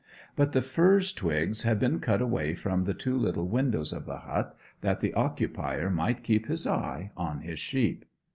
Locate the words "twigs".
1.13-1.61